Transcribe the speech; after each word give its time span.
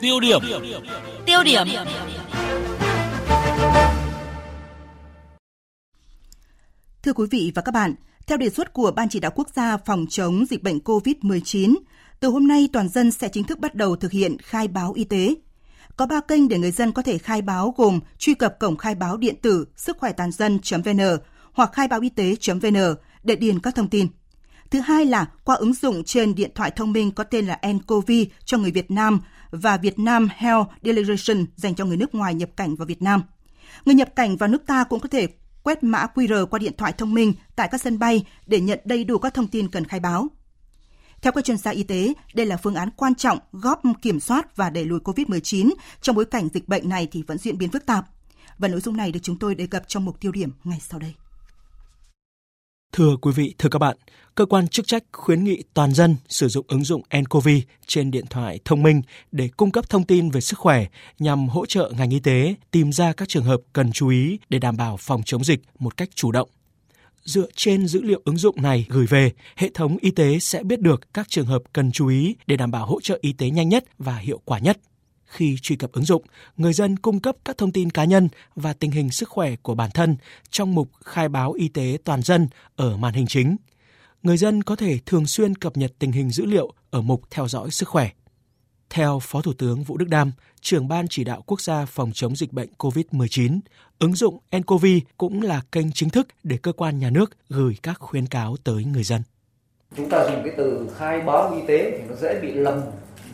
Tiêu 0.00 0.20
điểm. 0.20 0.40
Tiêu 1.26 1.42
điểm. 1.44 1.66
Thưa 7.02 7.12
quý 7.12 7.26
vị 7.30 7.52
và 7.54 7.62
các 7.62 7.72
bạn, 7.72 7.94
theo 8.26 8.38
đề 8.38 8.50
xuất 8.50 8.72
của 8.72 8.90
Ban 8.90 9.08
chỉ 9.08 9.20
đạo 9.20 9.32
quốc 9.34 9.48
gia 9.56 9.76
phòng 9.76 10.06
chống 10.10 10.44
dịch 10.50 10.62
bệnh 10.62 10.78
COVID-19, 10.78 11.74
từ 12.20 12.28
hôm 12.28 12.48
nay 12.48 12.68
toàn 12.72 12.88
dân 12.88 13.10
sẽ 13.10 13.28
chính 13.28 13.44
thức 13.44 13.58
bắt 13.58 13.74
đầu 13.74 13.96
thực 13.96 14.12
hiện 14.12 14.36
khai 14.38 14.68
báo 14.68 14.92
y 14.92 15.04
tế. 15.04 15.34
Có 15.96 16.06
3 16.06 16.20
kênh 16.20 16.48
để 16.48 16.58
người 16.58 16.70
dân 16.70 16.92
có 16.92 17.02
thể 17.02 17.18
khai 17.18 17.42
báo 17.42 17.74
gồm 17.76 18.00
truy 18.18 18.34
cập 18.34 18.58
cổng 18.58 18.76
khai 18.76 18.94
báo 18.94 19.16
điện 19.16 19.34
tử 19.42 19.66
sức 19.76 19.98
khỏe 19.98 20.12
toàn 20.12 20.32
dân.vn 20.32 21.00
hoặc 21.52 21.70
khai 21.72 21.88
báo 21.88 22.00
y 22.00 22.08
tế.vn 22.08 22.76
để 23.22 23.36
điền 23.36 23.60
các 23.60 23.74
thông 23.74 23.88
tin. 23.88 24.08
Thứ 24.70 24.80
hai 24.80 25.04
là 25.04 25.26
qua 25.44 25.56
ứng 25.56 25.74
dụng 25.74 26.04
trên 26.04 26.34
điện 26.34 26.50
thoại 26.54 26.70
thông 26.70 26.92
minh 26.92 27.10
có 27.10 27.24
tên 27.24 27.46
là 27.46 27.60
nCoV 27.72 28.10
cho 28.44 28.58
người 28.58 28.70
Việt 28.70 28.90
Nam 28.90 29.20
và 29.50 29.76
Việt 29.76 29.98
Nam 29.98 30.28
Health 30.36 30.68
Declaration 30.82 31.46
dành 31.56 31.74
cho 31.74 31.84
người 31.84 31.96
nước 31.96 32.14
ngoài 32.14 32.34
nhập 32.34 32.50
cảnh 32.56 32.76
vào 32.76 32.86
Việt 32.86 33.02
Nam. 33.02 33.22
Người 33.84 33.94
nhập 33.94 34.08
cảnh 34.16 34.36
vào 34.36 34.48
nước 34.48 34.66
ta 34.66 34.84
cũng 34.84 35.00
có 35.00 35.08
thể 35.08 35.28
quét 35.62 35.82
mã 35.82 36.06
QR 36.14 36.46
qua 36.46 36.58
điện 36.58 36.72
thoại 36.78 36.92
thông 36.92 37.14
minh 37.14 37.32
tại 37.56 37.68
các 37.70 37.80
sân 37.80 37.98
bay 37.98 38.24
để 38.46 38.60
nhận 38.60 38.80
đầy 38.84 39.04
đủ 39.04 39.18
các 39.18 39.34
thông 39.34 39.48
tin 39.48 39.68
cần 39.68 39.84
khai 39.84 40.00
báo. 40.00 40.28
Theo 41.22 41.32
các 41.32 41.44
chuyên 41.44 41.56
gia 41.56 41.70
y 41.70 41.82
tế, 41.82 42.12
đây 42.34 42.46
là 42.46 42.56
phương 42.56 42.74
án 42.74 42.90
quan 42.96 43.14
trọng 43.14 43.38
góp 43.52 43.82
kiểm 44.02 44.20
soát 44.20 44.56
và 44.56 44.70
đẩy 44.70 44.84
lùi 44.84 45.00
COVID-19 45.00 45.72
trong 46.00 46.16
bối 46.16 46.24
cảnh 46.24 46.48
dịch 46.54 46.68
bệnh 46.68 46.88
này 46.88 47.08
thì 47.10 47.22
vẫn 47.22 47.38
diễn 47.38 47.58
biến 47.58 47.70
phức 47.70 47.86
tạp. 47.86 48.06
Và 48.58 48.68
nội 48.68 48.80
dung 48.80 48.96
này 48.96 49.12
được 49.12 49.20
chúng 49.22 49.38
tôi 49.38 49.54
đề 49.54 49.66
cập 49.66 49.88
trong 49.88 50.04
mục 50.04 50.20
tiêu 50.20 50.32
điểm 50.32 50.50
ngay 50.64 50.78
sau 50.80 51.00
đây. 51.00 51.14
Thưa 52.92 53.16
quý 53.16 53.32
vị, 53.34 53.54
thưa 53.58 53.68
các 53.68 53.78
bạn, 53.78 53.96
cơ 54.34 54.46
quan 54.46 54.68
chức 54.68 54.86
trách 54.86 55.04
khuyến 55.12 55.44
nghị 55.44 55.62
toàn 55.74 55.94
dân 55.94 56.16
sử 56.28 56.48
dụng 56.48 56.66
ứng 56.68 56.84
dụng 56.84 57.02
nCoV 57.20 57.48
trên 57.86 58.10
điện 58.10 58.24
thoại 58.30 58.58
thông 58.64 58.82
minh 58.82 59.02
để 59.32 59.48
cung 59.56 59.70
cấp 59.70 59.90
thông 59.90 60.04
tin 60.04 60.30
về 60.30 60.40
sức 60.40 60.58
khỏe 60.58 60.86
nhằm 61.18 61.48
hỗ 61.48 61.66
trợ 61.66 61.92
ngành 61.98 62.10
y 62.10 62.20
tế 62.20 62.54
tìm 62.70 62.92
ra 62.92 63.12
các 63.12 63.28
trường 63.28 63.44
hợp 63.44 63.60
cần 63.72 63.92
chú 63.92 64.08
ý 64.08 64.38
để 64.48 64.58
đảm 64.58 64.76
bảo 64.76 64.96
phòng 64.96 65.22
chống 65.24 65.44
dịch 65.44 65.60
một 65.78 65.96
cách 65.96 66.08
chủ 66.14 66.32
động. 66.32 66.48
Dựa 67.24 67.46
trên 67.54 67.86
dữ 67.86 68.02
liệu 68.02 68.22
ứng 68.24 68.36
dụng 68.36 68.62
này 68.62 68.86
gửi 68.88 69.06
về, 69.06 69.32
hệ 69.56 69.70
thống 69.74 69.96
y 70.00 70.10
tế 70.10 70.38
sẽ 70.38 70.62
biết 70.62 70.80
được 70.80 71.14
các 71.14 71.28
trường 71.28 71.46
hợp 71.46 71.62
cần 71.72 71.92
chú 71.92 72.08
ý 72.08 72.36
để 72.46 72.56
đảm 72.56 72.70
bảo 72.70 72.86
hỗ 72.86 73.00
trợ 73.00 73.18
y 73.20 73.32
tế 73.32 73.50
nhanh 73.50 73.68
nhất 73.68 73.84
và 73.98 74.16
hiệu 74.16 74.40
quả 74.44 74.58
nhất. 74.58 74.78
Khi 75.28 75.56
truy 75.62 75.76
cập 75.76 75.92
ứng 75.92 76.04
dụng, 76.04 76.22
người 76.56 76.72
dân 76.72 76.96
cung 76.96 77.20
cấp 77.20 77.36
các 77.44 77.58
thông 77.58 77.72
tin 77.72 77.90
cá 77.90 78.04
nhân 78.04 78.28
và 78.54 78.72
tình 78.72 78.90
hình 78.90 79.10
sức 79.10 79.28
khỏe 79.28 79.56
của 79.56 79.74
bản 79.74 79.90
thân 79.94 80.16
trong 80.50 80.74
mục 80.74 80.90
khai 81.04 81.28
báo 81.28 81.52
y 81.52 81.68
tế 81.68 81.98
toàn 82.04 82.22
dân 82.22 82.48
ở 82.76 82.96
màn 82.96 83.14
hình 83.14 83.26
chính. 83.26 83.56
Người 84.22 84.36
dân 84.36 84.62
có 84.62 84.76
thể 84.76 84.98
thường 85.06 85.26
xuyên 85.26 85.54
cập 85.54 85.76
nhật 85.76 85.92
tình 85.98 86.12
hình 86.12 86.30
dữ 86.30 86.44
liệu 86.44 86.72
ở 86.90 87.00
mục 87.00 87.22
theo 87.30 87.48
dõi 87.48 87.70
sức 87.70 87.88
khỏe. 87.88 88.10
Theo 88.90 89.18
Phó 89.22 89.42
Thủ 89.42 89.52
tướng 89.52 89.82
Vũ 89.82 89.96
Đức 89.96 90.08
Đam, 90.08 90.32
trưởng 90.60 90.88
ban 90.88 91.08
chỉ 91.08 91.24
đạo 91.24 91.42
quốc 91.46 91.60
gia 91.60 91.84
phòng 91.84 92.10
chống 92.14 92.36
dịch 92.36 92.52
bệnh 92.52 92.68
COVID-19, 92.78 93.60
ứng 93.98 94.14
dụng 94.14 94.38
nCoV 94.56 94.86
cũng 95.16 95.42
là 95.42 95.62
kênh 95.72 95.92
chính 95.92 96.10
thức 96.10 96.28
để 96.42 96.56
cơ 96.56 96.72
quan 96.72 96.98
nhà 96.98 97.10
nước 97.10 97.30
gửi 97.48 97.76
các 97.82 97.96
khuyến 98.00 98.26
cáo 98.26 98.56
tới 98.64 98.84
người 98.84 99.04
dân. 99.04 99.22
Chúng 99.96 100.10
ta 100.10 100.24
dùng 100.24 100.42
cái 100.44 100.54
từ 100.56 100.90
khai 100.98 101.20
báo 101.20 101.54
y 101.54 101.66
tế 101.68 101.98
thì 101.98 102.04
nó 102.08 102.14
dễ 102.16 102.40
bị 102.42 102.52
lầm 102.52 102.80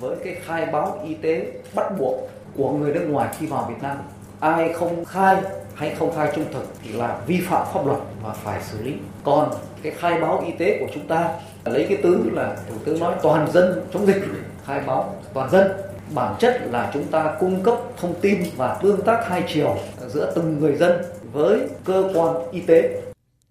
với 0.00 0.16
cái 0.24 0.36
khai 0.46 0.66
báo 0.66 1.00
y 1.04 1.14
tế 1.14 1.52
bắt 1.74 1.98
buộc 1.98 2.30
của 2.56 2.72
người 2.72 2.94
nước 2.94 3.06
ngoài 3.08 3.34
khi 3.38 3.46
vào 3.46 3.66
Việt 3.68 3.82
Nam. 3.82 3.96
Ai 4.40 4.72
không 4.72 5.04
khai 5.04 5.36
hay 5.74 5.94
không 5.94 6.14
khai 6.16 6.32
trung 6.34 6.44
thực 6.52 6.64
thì 6.82 6.92
là 6.92 7.20
vi 7.26 7.40
phạm 7.40 7.66
pháp 7.74 7.86
luật 7.86 7.98
và 8.22 8.32
phải 8.32 8.62
xử 8.62 8.82
lý. 8.82 8.94
Còn 9.24 9.50
cái 9.82 9.92
khai 9.92 10.20
báo 10.20 10.42
y 10.46 10.52
tế 10.52 10.78
của 10.80 10.86
chúng 10.94 11.06
ta 11.08 11.28
lấy 11.64 11.86
cái 11.88 11.98
từ 12.02 12.30
là 12.32 12.56
thủ 12.68 12.74
tướng 12.84 13.00
nói 13.00 13.14
toàn 13.22 13.52
dân 13.52 13.86
chống 13.92 14.06
dịch 14.06 14.22
khai 14.66 14.80
báo 14.86 15.14
toàn 15.34 15.50
dân 15.50 15.72
bản 16.14 16.34
chất 16.38 16.60
là 16.70 16.90
chúng 16.94 17.04
ta 17.04 17.36
cung 17.40 17.62
cấp 17.62 17.74
thông 17.96 18.14
tin 18.20 18.42
và 18.56 18.78
tương 18.82 19.02
tác 19.02 19.24
hai 19.28 19.44
chiều 19.54 19.76
giữa 20.08 20.32
từng 20.34 20.60
người 20.60 20.76
dân 20.76 21.02
với 21.32 21.60
cơ 21.84 22.10
quan 22.14 22.50
y 22.52 22.60
tế. 22.60 23.02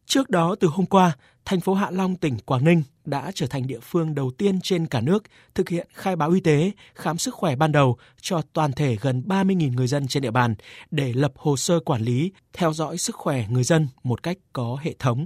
Trước 0.05 0.29
đó 0.29 0.55
từ 0.59 0.67
hôm 0.67 0.85
qua, 0.85 1.11
thành 1.45 1.59
phố 1.59 1.73
Hạ 1.73 1.91
Long, 1.91 2.15
tỉnh 2.15 2.37
Quảng 2.45 2.65
Ninh 2.65 2.83
đã 3.05 3.31
trở 3.35 3.47
thành 3.47 3.67
địa 3.67 3.79
phương 3.79 4.15
đầu 4.15 4.31
tiên 4.37 4.61
trên 4.61 4.87
cả 4.87 5.01
nước 5.01 5.23
thực 5.55 5.69
hiện 5.69 5.87
khai 5.93 6.15
báo 6.15 6.31
y 6.31 6.39
tế, 6.39 6.71
khám 6.95 7.17
sức 7.17 7.33
khỏe 7.33 7.55
ban 7.55 7.71
đầu 7.71 7.97
cho 8.21 8.41
toàn 8.53 8.71
thể 8.71 8.97
gần 9.01 9.23
30.000 9.27 9.73
người 9.73 9.87
dân 9.87 10.07
trên 10.07 10.23
địa 10.23 10.31
bàn 10.31 10.55
để 10.91 11.13
lập 11.13 11.33
hồ 11.35 11.57
sơ 11.57 11.79
quản 11.79 12.01
lý, 12.01 12.31
theo 12.53 12.73
dõi 12.73 12.97
sức 12.97 13.15
khỏe 13.15 13.45
người 13.49 13.63
dân 13.63 13.87
một 14.03 14.23
cách 14.23 14.37
có 14.53 14.77
hệ 14.81 14.93
thống. 14.99 15.25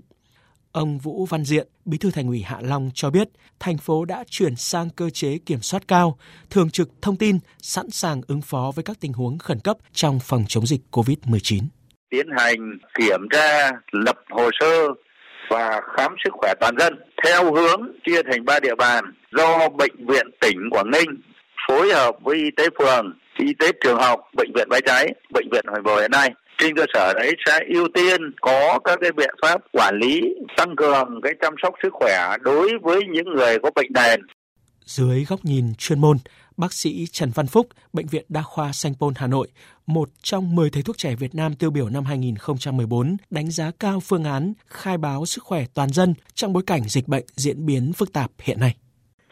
Ông 0.72 0.98
Vũ 0.98 1.26
Văn 1.26 1.46
Diện, 1.46 1.68
Bí 1.86 1.98
thư 1.98 2.12
Thành 2.12 2.28
ủy 2.28 2.42
Hạ 2.42 2.58
Long 2.62 2.92
cho 2.94 3.10
biết, 3.10 3.30
thành 3.60 3.78
phố 3.78 4.06
đã 4.06 4.24
chuyển 4.30 4.56
sang 4.56 4.90
cơ 4.90 5.10
chế 5.10 5.38
kiểm 5.38 5.62
soát 5.62 5.88
cao, 5.88 6.18
thường 6.50 6.70
trực 6.70 6.90
thông 7.02 7.16
tin, 7.16 7.40
sẵn 7.62 7.90
sàng 7.90 8.22
ứng 8.28 8.42
phó 8.42 8.72
với 8.76 8.84
các 8.84 8.98
tình 9.00 9.14
huống 9.14 9.38
khẩn 9.38 9.60
cấp 9.60 9.78
trong 9.94 10.20
phòng 10.20 10.46
chống 10.48 10.66
dịch 10.66 10.82
COVID-19. 10.92 11.62
Tiến 12.10 12.26
hành 12.38 12.78
kiểm 12.98 13.20
tra, 13.32 13.72
lập 13.92 14.16
hồ 14.30 14.50
sơ 14.60 14.88
và 15.50 15.82
khám 15.98 16.16
sức 16.24 16.34
khỏe 16.34 16.54
toàn 16.60 16.76
dân 16.80 16.94
theo 17.24 17.54
hướng 17.54 17.92
chia 18.06 18.22
thành 18.32 18.46
ba 18.46 18.60
địa 18.60 18.76
bàn 18.76 19.04
do 19.32 19.70
bệnh 19.70 20.06
viện 20.08 20.28
tỉnh 20.42 20.58
Quảng 20.72 20.92
Ninh 20.92 21.22
phối 21.68 21.94
hợp 21.94 22.16
với 22.22 22.38
y 22.38 22.52
tế 22.58 22.68
phường, 22.80 23.14
y 23.38 23.54
tế 23.60 23.72
trường 23.84 24.00
học, 24.00 24.20
bệnh 24.34 24.54
viện 24.56 24.70
bãi 24.70 24.82
cháy, 24.86 25.08
bệnh 25.34 25.50
viện 25.52 25.66
hồi 25.68 25.82
bồi 25.82 26.02
hiện 26.02 26.12
nay 26.12 26.32
trên 26.58 26.76
cơ 26.76 26.86
sở 26.94 27.14
đấy 27.14 27.34
sẽ 27.46 27.60
ưu 27.74 27.88
tiên 27.94 28.22
có 28.42 28.80
các 28.84 29.00
cái 29.02 29.12
biện 29.12 29.36
pháp 29.42 29.62
quản 29.72 30.00
lý 30.00 30.22
tăng 30.58 30.76
cường 30.76 31.20
cái 31.24 31.34
chăm 31.42 31.54
sóc 31.62 31.74
sức 31.84 31.94
khỏe 31.94 32.38
đối 32.42 32.72
với 32.82 33.02
những 33.14 33.34
người 33.36 33.60
có 33.60 33.72
bệnh 33.76 33.92
nền. 33.94 34.22
Dưới 34.86 35.26
góc 35.30 35.40
nhìn 35.44 35.66
chuyên 35.78 36.02
môn, 36.02 36.18
bác 36.58 36.74
sĩ 36.74 37.06
Trần 37.12 37.30
Văn 37.36 37.48
Phúc, 37.48 37.68
Bệnh 37.94 38.06
viện 38.08 38.26
Đa 38.30 38.42
khoa 38.42 38.72
Sanh 38.72 38.94
Pôn 39.00 39.14
Hà 39.16 39.28
Nội, 39.28 39.48
một 39.88 40.10
trong 40.22 40.56
10 40.56 40.70
thầy 40.70 40.84
thuốc 40.84 40.98
trẻ 40.98 41.16
Việt 41.16 41.36
Nam 41.36 41.56
tiêu 41.56 41.72
biểu 41.72 41.90
năm 41.90 42.04
2014, 42.04 43.18
đánh 43.30 43.52
giá 43.52 43.72
cao 43.80 44.00
phương 44.00 44.24
án 44.24 44.54
khai 44.68 44.98
báo 44.98 45.26
sức 45.26 45.44
khỏe 45.44 45.64
toàn 45.74 45.90
dân 45.90 46.14
trong 46.34 46.54
bối 46.54 46.64
cảnh 46.68 46.82
dịch 46.84 47.08
bệnh 47.08 47.26
diễn 47.36 47.66
biến 47.66 47.94
phức 47.94 48.14
tạp 48.14 48.32
hiện 48.40 48.60
nay. 48.60 48.76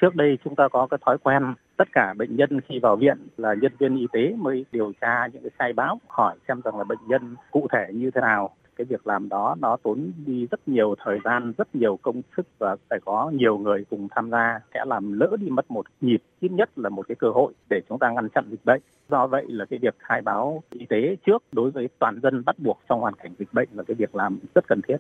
Trước 0.02 0.16
đây 0.16 0.38
chúng 0.44 0.56
ta 0.56 0.64
có 0.72 0.88
cái 0.92 0.98
thói 1.06 1.18
quen 1.24 1.44
tất 1.78 1.88
cả 1.92 2.14
bệnh 2.18 2.36
nhân 2.36 2.62
khi 2.70 2.80
vào 2.82 2.96
viện 2.96 3.18
là 3.38 3.54
nhân 3.62 3.72
viên 3.80 3.98
y 3.98 4.06
tế 4.14 4.36
mới 4.38 4.66
điều 4.72 4.94
tra 5.02 5.28
những 5.34 5.42
cái 5.42 5.52
khai 5.60 5.74
báo 5.74 6.00
hỏi 6.08 6.36
xem 6.48 6.62
rằng 6.62 6.78
là 6.78 6.84
bệnh 6.84 7.08
nhân 7.08 7.36
cụ 7.52 7.68
thể 7.72 7.94
như 7.94 8.12
thế 8.16 8.22
nào 8.22 8.56
cái 8.76 8.86
việc 8.86 9.08
làm 9.08 9.30
đó 9.30 9.56
nó 9.60 9.78
tốn 9.84 10.12
đi 10.26 10.48
rất 10.52 10.68
nhiều 10.68 10.96
thời 11.06 11.20
gian 11.24 11.54
rất 11.58 11.76
nhiều 11.76 12.00
công 12.02 12.22
sức 12.38 12.48
và 12.60 12.76
phải 12.90 13.00
có 13.06 13.32
nhiều 13.34 13.58
người 13.58 13.86
cùng 13.90 14.08
tham 14.16 14.32
gia 14.32 14.60
sẽ 14.74 14.80
làm 14.86 15.20
lỡ 15.20 15.36
đi 15.40 15.50
mất 15.50 15.72
một 15.72 15.86
nhịp 16.02 16.18
ít 16.40 16.52
nhất 16.52 16.70
là 16.76 16.90
một 16.90 17.08
cái 17.08 17.16
cơ 17.16 17.28
hội 17.30 17.54
để 17.70 17.82
chúng 17.90 18.00
ta 18.00 18.12
ngăn 18.12 18.30
chặn 18.30 18.48
dịch 18.52 18.66
bệnh. 18.66 18.82
Do 19.10 19.28
vậy 19.28 19.46
là 19.48 19.66
cái 19.70 19.80
việc 19.80 19.96
khai 20.00 20.22
báo 20.22 20.64
y 20.72 20.86
tế 20.90 21.16
trước 21.26 21.44
đối 21.52 21.72
với 21.72 21.90
toàn 22.00 22.20
dân 22.24 22.44
bắt 22.46 22.60
buộc 22.60 22.80
trong 22.90 23.00
hoàn 23.00 23.14
cảnh 23.14 23.34
dịch 23.40 23.54
bệnh 23.54 23.70
là 23.72 23.84
cái 23.88 23.96
việc 23.96 24.16
làm 24.16 24.40
rất 24.56 24.68
cần 24.68 24.82
thiết. 24.88 24.98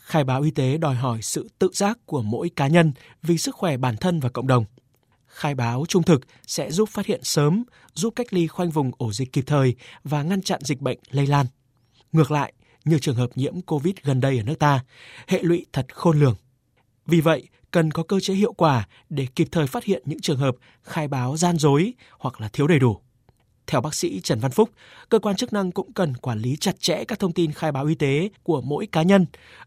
Khai 0.00 0.24
báo 0.24 0.42
y 0.42 0.50
tế 0.50 0.78
đòi 0.78 0.94
hỏi 0.94 1.18
sự 1.22 1.48
tự 1.58 1.68
giác 1.72 1.98
của 2.06 2.22
mỗi 2.22 2.50
cá 2.56 2.68
nhân 2.68 2.92
vì 3.22 3.38
sức 3.38 3.54
khỏe 3.54 3.76
bản 3.76 3.94
thân 4.00 4.20
và 4.20 4.28
cộng 4.28 4.46
đồng. 4.46 4.64
Khai 5.26 5.54
báo 5.54 5.84
trung 5.88 6.02
thực 6.02 6.20
sẽ 6.46 6.70
giúp 6.70 6.88
phát 6.88 7.06
hiện 7.06 7.20
sớm, 7.22 7.64
giúp 7.94 8.12
cách 8.16 8.32
ly 8.32 8.46
khoanh 8.46 8.70
vùng 8.70 8.90
ổ 8.98 9.12
dịch 9.12 9.32
kịp 9.32 9.44
thời 9.46 9.74
và 10.04 10.22
ngăn 10.22 10.42
chặn 10.42 10.60
dịch 10.62 10.80
bệnh 10.80 10.98
lây 11.10 11.26
lan. 11.26 11.46
Ngược 12.12 12.30
lại, 12.30 12.52
như 12.88 12.98
trường 12.98 13.16
hợp 13.16 13.30
nhiễm 13.34 13.60
COVID 13.60 13.94
gần 14.02 14.20
đây 14.20 14.38
ở 14.38 14.42
nước 14.42 14.58
ta, 14.58 14.84
hệ 15.26 15.42
lụy 15.42 15.66
thật 15.72 15.86
khôn 15.94 16.20
lường. 16.20 16.36
Vì 17.06 17.20
vậy, 17.20 17.48
cần 17.70 17.90
có 17.90 18.02
cơ 18.02 18.20
chế 18.20 18.34
hiệu 18.34 18.52
quả 18.52 18.88
để 19.10 19.26
kịp 19.36 19.48
thời 19.52 19.66
phát 19.66 19.84
hiện 19.84 20.02
những 20.06 20.20
trường 20.20 20.38
hợp 20.38 20.56
khai 20.82 21.08
báo 21.08 21.36
gian 21.36 21.58
dối 21.58 21.92
hoặc 22.18 22.40
là 22.40 22.48
thiếu 22.48 22.66
đầy 22.66 22.78
đủ. 22.78 23.00
Theo 23.66 23.80
bác 23.80 23.94
sĩ 23.94 24.20
Trần 24.20 24.40
Văn 24.40 24.50
Phúc, 24.50 24.70
cơ 25.08 25.18
quan 25.18 25.36
chức 25.36 25.52
năng 25.52 25.72
cũng 25.72 25.92
cần 25.92 26.16
quản 26.16 26.38
lý 26.38 26.56
chặt 26.56 26.80
chẽ 26.80 27.04
các 27.04 27.18
thông 27.18 27.32
tin 27.32 27.52
khai 27.52 27.72
báo 27.72 27.86
y 27.86 27.94
tế 27.94 28.28
của 28.42 28.60
mỗi 28.60 28.86
cá 28.86 29.02
nhân, 29.02 29.26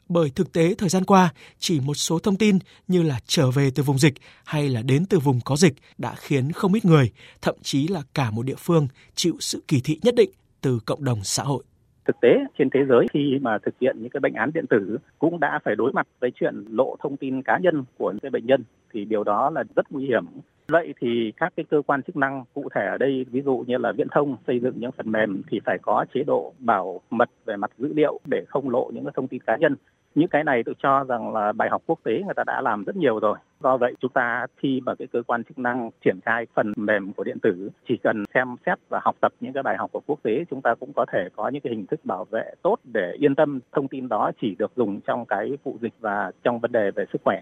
bởi 0.10 0.30
thực 0.30 0.52
tế 0.52 0.76
thời 0.78 0.90
gian 0.90 1.06
qua 1.06 1.34
chỉ 1.60 1.80
một 1.80 1.94
số 1.94 2.20
thông 2.20 2.38
tin 2.38 2.60
như 2.88 3.02
là 3.02 3.20
trở 3.28 3.52
về 3.52 3.72
từ 3.76 3.84
vùng 3.84 4.00
dịch 4.00 4.14
hay 4.46 4.70
là 4.70 4.82
đến 4.82 5.06
từ 5.06 5.20
vùng 5.20 5.42
có 5.42 5.56
dịch 5.56 5.74
đã 5.98 6.16
khiến 6.16 6.52
không 6.52 6.74
ít 6.74 6.86
người, 6.86 7.12
thậm 7.42 7.56
chí 7.64 7.88
là 7.88 8.02
cả 8.14 8.32
một 8.32 8.44
địa 8.44 8.56
phương 8.58 8.88
chịu 9.16 9.38
sự 9.40 9.64
kỳ 9.68 9.82
thị 9.82 10.00
nhất 10.04 10.16
định 10.16 10.30
từ 10.62 10.80
cộng 10.86 11.04
đồng 11.04 11.24
xã 11.24 11.44
hội 11.44 11.64
thực 12.06 12.20
tế 12.22 12.46
trên 12.58 12.70
thế 12.70 12.86
giới, 12.90 13.06
khi 13.12 13.40
mà 13.42 13.58
thực 13.58 13.80
hiện 13.82 13.96
những 14.00 14.10
cái 14.10 14.20
bệnh 14.20 14.34
án 14.34 14.52
điện 14.54 14.66
tử 14.70 14.98
cũng 15.20 15.40
đã 15.40 15.60
phải 15.64 15.76
đối 15.76 15.94
mặt 15.94 16.08
với 16.20 16.32
chuyện 16.36 16.66
lộ 16.70 16.96
thông 17.00 17.18
tin 17.18 17.42
cá 17.42 17.58
nhân 17.58 17.84
của 17.98 18.12
những 18.12 18.20
cái 18.20 18.32
bệnh 18.32 18.46
nhân, 18.46 18.64
thì 18.94 19.06
điều 19.06 19.24
đó 19.24 19.50
là 19.50 19.64
rất 19.76 19.92
nguy 19.92 20.06
hiểm 20.06 20.26
Vậy 20.72 20.94
thì 21.02 21.34
các 21.38 21.54
cái 21.56 21.66
cơ 21.70 21.82
quan 21.88 22.04
chức 22.04 22.18
năng 22.18 22.44
cụ 22.54 22.70
thể 22.76 22.86
ở 22.86 22.98
đây, 22.98 23.26
ví 23.32 23.42
dụ 23.42 23.64
như 23.68 23.78
là 23.78 23.92
viễn 23.92 24.08
thông 24.12 24.36
xây 24.48 24.60
dựng 24.60 24.74
những 24.78 24.92
phần 24.92 25.12
mềm 25.12 25.42
thì 25.52 25.60
phải 25.66 25.78
có 25.82 26.06
chế 26.14 26.24
độ 26.24 26.54
bảo 26.60 27.02
mật 27.10 27.30
về 27.46 27.56
mặt 27.56 27.72
dữ 27.78 27.94
liệu 27.94 28.20
để 28.30 28.44
không 28.48 28.70
lộ 28.70 28.92
những 28.94 29.06
cái 29.06 29.14
thông 29.16 29.28
tin 29.28 29.42
cá 29.48 29.58
nhân. 29.58 29.76
Những 30.16 30.28
cái 30.28 30.44
này 30.44 30.64
tôi 30.66 30.76
cho 30.84 31.04
rằng 31.04 31.34
là 31.34 31.52
bài 31.52 31.70
học 31.72 31.82
quốc 31.86 32.00
tế 32.04 32.12
người 32.26 32.34
ta 32.36 32.44
đã 32.48 32.62
làm 32.62 32.84
rất 32.84 32.96
nhiều 32.96 33.20
rồi. 33.20 33.38
Do 33.64 33.78
vậy 33.78 33.94
chúng 34.02 34.12
ta 34.12 34.46
khi 34.58 34.82
mà 34.86 34.96
cái 34.96 35.08
cơ 35.14 35.24
quan 35.28 35.44
chức 35.44 35.60
năng 35.60 35.90
triển 36.06 36.20
khai 36.26 36.46
phần 36.56 36.74
mềm 36.76 37.14
của 37.14 37.24
điện 37.24 37.38
tử 37.42 37.70
chỉ 37.88 37.98
cần 38.04 38.24
xem 38.34 38.56
xét 38.66 38.78
và 38.90 39.00
học 39.04 39.16
tập 39.22 39.34
những 39.40 39.54
cái 39.54 39.64
bài 39.64 39.76
học 39.78 39.90
của 39.94 40.02
quốc 40.06 40.20
tế 40.24 40.32
chúng 40.50 40.62
ta 40.62 40.76
cũng 40.80 40.94
có 40.96 41.06
thể 41.14 41.30
có 41.36 41.50
những 41.50 41.62
cái 41.62 41.74
hình 41.74 41.86
thức 41.86 42.06
bảo 42.06 42.26
vệ 42.32 42.54
tốt 42.62 42.76
để 42.84 43.12
yên 43.20 43.36
tâm 43.36 43.60
thông 43.72 43.88
tin 43.88 44.08
đó 44.10 44.32
chỉ 44.42 44.56
được 44.60 44.72
dùng 44.76 45.02
trong 45.02 45.26
cái 45.26 45.58
vụ 45.64 45.78
dịch 45.82 45.94
và 46.00 46.32
trong 46.44 46.60
vấn 46.60 46.72
đề 46.72 46.92
về 46.96 47.06
sức 47.14 47.22
khỏe. 47.24 47.42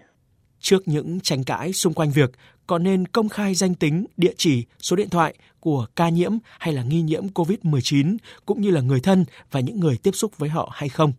Trước 0.58 0.82
những 0.86 1.20
tranh 1.22 1.44
cãi 1.44 1.72
xung 1.72 1.92
quanh 1.92 2.10
việc 2.10 2.30
có 2.66 2.78
nên 2.78 3.06
công 3.06 3.28
khai 3.28 3.54
danh 3.54 3.74
tính, 3.74 4.06
địa 4.16 4.32
chỉ, 4.36 4.66
số 4.78 4.96
điện 4.96 5.08
thoại 5.10 5.34
của 5.60 5.86
ca 5.96 6.08
nhiễm 6.08 6.32
hay 6.58 6.74
là 6.74 6.82
nghi 6.82 7.02
nhiễm 7.02 7.22
COVID-19 7.34 8.16
cũng 8.46 8.60
như 8.60 8.70
là 8.70 8.80
người 8.80 9.00
thân 9.00 9.24
và 9.50 9.60
những 9.60 9.80
người 9.80 9.98
tiếp 10.02 10.10
xúc 10.10 10.38
với 10.38 10.48
họ 10.48 10.70
hay 10.72 10.88
không, 10.88 11.12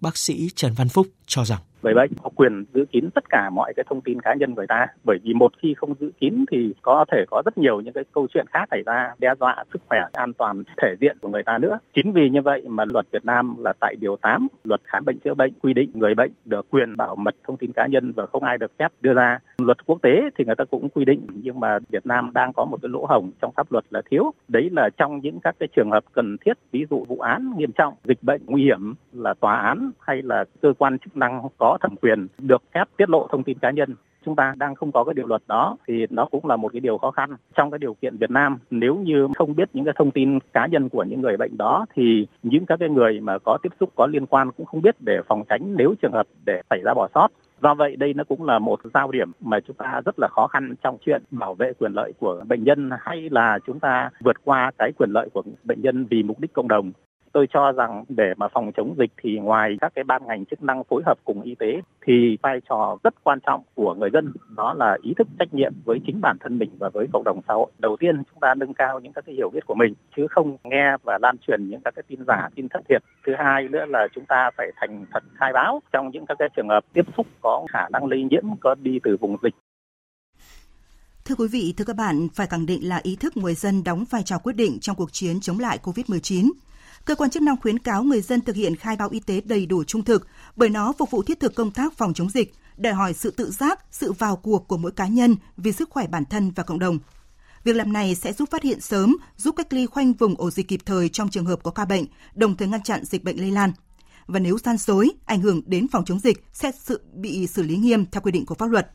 bác 0.00 0.16
sĩ 0.16 0.50
Trần 0.56 0.74
Văn 0.74 0.88
Phúc 0.88 1.06
cho 1.26 1.44
rằng 1.44 1.60
người 1.82 1.94
bệnh 1.94 2.10
có 2.22 2.30
quyền 2.34 2.64
giữ 2.74 2.84
kín 2.92 3.10
tất 3.14 3.24
cả 3.28 3.50
mọi 3.50 3.72
cái 3.76 3.84
thông 3.88 4.00
tin 4.00 4.20
cá 4.20 4.34
nhân 4.34 4.54
người 4.54 4.66
ta. 4.66 4.86
Bởi 5.04 5.18
vì 5.22 5.34
một 5.34 5.52
khi 5.62 5.74
không 5.74 5.94
giữ 6.00 6.10
kín 6.20 6.44
thì 6.50 6.74
có 6.82 7.04
thể 7.12 7.24
có 7.30 7.42
rất 7.44 7.58
nhiều 7.58 7.80
những 7.80 7.92
cái 7.94 8.04
câu 8.12 8.26
chuyện 8.34 8.46
khác 8.50 8.64
xảy 8.70 8.82
ra, 8.86 9.14
đe 9.18 9.34
dọa 9.40 9.64
sức 9.72 9.82
khỏe, 9.88 10.00
an 10.12 10.32
toàn 10.32 10.62
thể 10.82 10.94
diện 11.00 11.16
của 11.20 11.28
người 11.28 11.42
ta 11.42 11.58
nữa. 11.58 11.78
Chính 11.94 12.12
vì 12.12 12.30
như 12.30 12.42
vậy 12.42 12.62
mà 12.68 12.84
luật 12.92 13.06
Việt 13.12 13.24
Nam 13.24 13.54
là 13.58 13.72
tại 13.80 13.96
điều 14.00 14.16
8 14.16 14.48
luật 14.64 14.80
khám 14.84 15.04
bệnh 15.04 15.18
chữa 15.18 15.34
bệnh 15.34 15.52
quy 15.62 15.74
định 15.74 15.90
người 15.94 16.14
bệnh 16.14 16.32
được 16.44 16.66
quyền 16.70 16.96
bảo 16.96 17.16
mật 17.16 17.34
thông 17.46 17.56
tin 17.56 17.72
cá 17.72 17.86
nhân 17.86 18.12
và 18.16 18.26
không 18.26 18.44
ai 18.44 18.58
được 18.58 18.72
phép 18.78 18.92
đưa 19.00 19.12
ra. 19.12 19.38
Luật 19.58 19.86
quốc 19.86 19.98
tế 20.02 20.22
thì 20.38 20.44
người 20.44 20.56
ta 20.56 20.64
cũng 20.64 20.88
quy 20.88 21.04
định, 21.04 21.26
nhưng 21.34 21.60
mà 21.60 21.78
Việt 21.88 22.06
Nam 22.06 22.30
đang 22.34 22.52
có 22.52 22.64
một 22.64 22.78
cái 22.82 22.88
lỗ 22.88 23.06
hổng 23.06 23.30
trong 23.42 23.52
pháp 23.56 23.72
luật 23.72 23.84
là 23.90 24.02
thiếu. 24.10 24.32
Đấy 24.48 24.70
là 24.72 24.90
trong 24.96 25.20
những 25.20 25.40
các 25.40 25.56
cái 25.58 25.68
trường 25.76 25.90
hợp 25.90 26.04
cần 26.12 26.36
thiết, 26.44 26.52
ví 26.72 26.86
dụ 26.90 27.04
vụ 27.08 27.18
án 27.18 27.52
nghiêm 27.56 27.72
trọng, 27.72 27.94
dịch 28.04 28.22
bệnh 28.22 28.42
nguy 28.46 28.62
hiểm 28.64 28.94
là 29.12 29.34
tòa 29.34 29.56
án 29.56 29.90
hay 30.00 30.22
là 30.22 30.44
cơ 30.62 30.72
quan 30.78 30.98
chức 30.98 31.16
năng 31.16 31.42
có 31.58 31.69
có 31.70 31.78
thẩm 31.80 31.96
quyền 31.96 32.26
được 32.38 32.62
phép 32.74 32.84
tiết 32.96 33.10
lộ 33.10 33.28
thông 33.30 33.42
tin 33.42 33.58
cá 33.58 33.70
nhân. 33.70 33.94
Chúng 34.24 34.36
ta 34.36 34.54
đang 34.56 34.74
không 34.74 34.92
có 34.92 35.04
cái 35.04 35.14
điều 35.14 35.26
luật 35.26 35.42
đó 35.46 35.76
thì 35.88 36.06
nó 36.10 36.24
cũng 36.24 36.46
là 36.46 36.56
một 36.56 36.72
cái 36.72 36.80
điều 36.80 36.98
khó 36.98 37.10
khăn. 37.10 37.30
Trong 37.56 37.70
cái 37.70 37.78
điều 37.78 37.94
kiện 37.94 38.16
Việt 38.16 38.30
Nam, 38.30 38.58
nếu 38.70 38.94
như 38.96 39.28
không 39.36 39.56
biết 39.56 39.68
những 39.72 39.84
cái 39.84 39.94
thông 39.98 40.10
tin 40.10 40.38
cá 40.52 40.66
nhân 40.66 40.88
của 40.88 41.04
những 41.04 41.20
người 41.20 41.36
bệnh 41.36 41.56
đó 41.56 41.86
thì 41.94 42.26
những 42.42 42.66
các 42.66 42.78
cái 42.80 42.88
người 42.88 43.20
mà 43.20 43.38
có 43.38 43.58
tiếp 43.62 43.72
xúc, 43.80 43.90
có 43.94 44.06
liên 44.06 44.26
quan 44.26 44.50
cũng 44.56 44.66
không 44.66 44.82
biết 44.82 44.94
để 45.00 45.20
phòng 45.28 45.42
tránh 45.48 45.74
nếu 45.76 45.94
trường 46.02 46.12
hợp 46.12 46.26
để 46.46 46.62
xảy 46.70 46.80
ra 46.84 46.94
bỏ 46.94 47.08
sót. 47.14 47.28
Do 47.62 47.74
vậy 47.74 47.96
đây 47.96 48.14
nó 48.14 48.24
cũng 48.24 48.44
là 48.44 48.58
một 48.58 48.80
giao 48.94 49.10
điểm 49.10 49.32
mà 49.40 49.60
chúng 49.60 49.76
ta 49.76 50.00
rất 50.04 50.18
là 50.18 50.28
khó 50.28 50.46
khăn 50.46 50.74
trong 50.82 50.98
chuyện 51.06 51.22
bảo 51.30 51.54
vệ 51.54 51.72
quyền 51.78 51.92
lợi 51.92 52.12
của 52.18 52.44
bệnh 52.48 52.64
nhân 52.64 52.90
hay 53.00 53.28
là 53.30 53.58
chúng 53.66 53.80
ta 53.80 54.10
vượt 54.24 54.36
qua 54.44 54.70
cái 54.78 54.92
quyền 54.98 55.10
lợi 55.10 55.28
của 55.32 55.42
bệnh 55.64 55.82
nhân 55.82 56.06
vì 56.10 56.22
mục 56.22 56.40
đích 56.40 56.52
cộng 56.52 56.68
đồng 56.68 56.92
tôi 57.32 57.46
cho 57.52 57.72
rằng 57.72 58.04
để 58.08 58.34
mà 58.36 58.48
phòng 58.48 58.72
chống 58.76 58.94
dịch 58.98 59.10
thì 59.22 59.38
ngoài 59.38 59.76
các 59.80 59.92
cái 59.94 60.04
ban 60.04 60.26
ngành 60.26 60.44
chức 60.44 60.62
năng 60.62 60.84
phối 60.84 61.02
hợp 61.06 61.18
cùng 61.24 61.42
y 61.42 61.54
tế 61.54 61.80
thì 62.06 62.38
vai 62.42 62.60
trò 62.68 62.98
rất 63.04 63.14
quan 63.24 63.38
trọng 63.46 63.62
của 63.74 63.94
người 63.94 64.10
dân 64.12 64.32
đó 64.56 64.74
là 64.74 64.98
ý 65.02 65.14
thức 65.18 65.26
trách 65.38 65.54
nhiệm 65.54 65.72
với 65.84 66.00
chính 66.06 66.20
bản 66.20 66.36
thân 66.40 66.58
mình 66.58 66.70
và 66.78 66.88
với 66.88 67.06
cộng 67.12 67.24
đồng 67.24 67.40
xã 67.48 67.54
hội. 67.54 67.70
Đầu 67.78 67.96
tiên 68.00 68.22
chúng 68.30 68.40
ta 68.40 68.54
nâng 68.54 68.74
cao 68.74 69.00
những 69.00 69.12
các 69.12 69.24
cái 69.26 69.34
hiểu 69.34 69.50
biết 69.50 69.66
của 69.66 69.74
mình 69.74 69.94
chứ 70.16 70.26
không 70.30 70.56
nghe 70.64 70.96
và 71.02 71.18
lan 71.22 71.36
truyền 71.46 71.68
những 71.68 71.80
các 71.84 71.94
cái 71.94 72.02
tin 72.08 72.20
giả, 72.26 72.48
tin 72.54 72.68
thất 72.68 72.80
thiệt. 72.88 73.02
Thứ 73.26 73.32
hai 73.38 73.68
nữa 73.68 73.84
là 73.88 74.08
chúng 74.14 74.24
ta 74.24 74.50
phải 74.56 74.66
thành 74.76 75.06
thật 75.12 75.22
khai 75.34 75.52
báo 75.52 75.82
trong 75.92 76.10
những 76.10 76.26
các 76.26 76.36
cái 76.38 76.48
trường 76.56 76.68
hợp 76.68 76.84
tiếp 76.92 77.04
xúc 77.16 77.26
có 77.40 77.66
khả 77.72 77.88
năng 77.92 78.06
lây 78.06 78.22
nhiễm 78.22 78.44
có 78.60 78.74
đi 78.74 78.98
từ 79.02 79.16
vùng 79.20 79.36
dịch 79.42 79.54
Thưa 81.24 81.34
quý 81.38 81.48
vị, 81.52 81.74
thưa 81.76 81.84
các 81.84 81.96
bạn, 81.96 82.28
phải 82.34 82.46
khẳng 82.46 82.66
định 82.66 82.88
là 82.88 83.00
ý 83.02 83.16
thức 83.16 83.36
người 83.36 83.54
dân 83.54 83.84
đóng 83.84 84.04
vai 84.10 84.22
trò 84.22 84.38
quyết 84.38 84.56
định 84.56 84.78
trong 84.80 84.96
cuộc 84.96 85.12
chiến 85.12 85.40
chống 85.40 85.58
lại 85.58 85.78
COVID-19 85.82 86.50
cơ 87.04 87.14
quan 87.14 87.30
chức 87.30 87.42
năng 87.42 87.60
khuyến 87.60 87.78
cáo 87.78 88.02
người 88.04 88.20
dân 88.20 88.40
thực 88.40 88.56
hiện 88.56 88.76
khai 88.76 88.96
báo 88.96 89.08
y 89.08 89.20
tế 89.20 89.40
đầy 89.44 89.66
đủ 89.66 89.84
trung 89.84 90.04
thực 90.04 90.26
bởi 90.56 90.68
nó 90.68 90.92
phục 90.98 91.10
vụ 91.10 91.22
thiết 91.22 91.40
thực 91.40 91.54
công 91.54 91.70
tác 91.70 91.96
phòng 91.96 92.14
chống 92.14 92.30
dịch, 92.30 92.54
đòi 92.76 92.92
hỏi 92.92 93.14
sự 93.14 93.30
tự 93.30 93.50
giác, 93.50 93.80
sự 93.90 94.12
vào 94.12 94.36
cuộc 94.36 94.68
của 94.68 94.76
mỗi 94.76 94.92
cá 94.92 95.06
nhân 95.06 95.36
vì 95.56 95.72
sức 95.72 95.90
khỏe 95.90 96.06
bản 96.06 96.24
thân 96.24 96.50
và 96.50 96.62
cộng 96.62 96.78
đồng. 96.78 96.98
Việc 97.64 97.76
làm 97.76 97.92
này 97.92 98.14
sẽ 98.14 98.32
giúp 98.32 98.50
phát 98.50 98.62
hiện 98.62 98.80
sớm, 98.80 99.16
giúp 99.36 99.54
cách 99.56 99.72
ly 99.72 99.86
khoanh 99.86 100.12
vùng 100.12 100.34
ổ 100.34 100.50
dịch 100.50 100.68
kịp 100.68 100.80
thời 100.86 101.08
trong 101.08 101.28
trường 101.28 101.46
hợp 101.46 101.62
có 101.62 101.70
ca 101.70 101.84
bệnh, 101.84 102.04
đồng 102.34 102.56
thời 102.56 102.68
ngăn 102.68 102.82
chặn 102.82 103.04
dịch 103.04 103.24
bệnh 103.24 103.40
lây 103.40 103.50
lan. 103.50 103.72
Và 104.26 104.38
nếu 104.38 104.58
gian 104.58 104.76
dối, 104.76 105.10
ảnh 105.24 105.40
hưởng 105.40 105.62
đến 105.66 105.88
phòng 105.88 106.04
chống 106.04 106.18
dịch 106.18 106.44
sẽ 106.52 106.72
sự 106.82 107.00
bị 107.14 107.46
xử 107.46 107.62
lý 107.62 107.76
nghiêm 107.76 108.06
theo 108.06 108.20
quy 108.20 108.32
định 108.32 108.46
của 108.46 108.54
pháp 108.54 108.66
luật. 108.66 108.90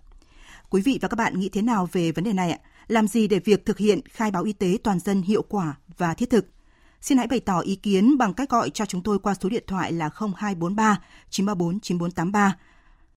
Quý 0.70 0.82
vị 0.82 1.00
và 1.02 1.08
các 1.08 1.16
bạn 1.16 1.40
nghĩ 1.40 1.50
thế 1.50 1.62
nào 1.62 1.90
về 1.92 2.12
vấn 2.12 2.24
đề 2.24 2.34
này 2.34 2.52
ạ? 2.52 2.60
Làm 2.88 3.08
gì 3.08 3.28
để 3.28 3.40
việc 3.40 3.66
thực 3.66 3.78
hiện 3.78 4.00
khai 4.10 4.32
báo 4.32 4.44
y 4.44 4.54
tế 4.54 4.78
toàn 4.84 5.00
dân 5.00 5.22
hiệu 5.22 5.42
quả 5.50 5.76
và 5.98 6.14
thiết 6.14 6.30
thực? 6.30 6.55
Xin 7.06 7.18
hãy 7.18 7.28
bày 7.28 7.40
tỏ 7.40 7.60
ý 7.60 7.76
kiến 7.76 8.18
bằng 8.18 8.34
cách 8.34 8.50
gọi 8.50 8.70
cho 8.70 8.86
chúng 8.86 9.04
tôi 9.04 9.20
qua 9.20 9.34
số 9.34 9.50
điện 9.50 9.64
thoại 9.68 9.92
là 9.92 10.10
0243 10.20 11.02
934 11.30 11.80
9483 11.80 12.58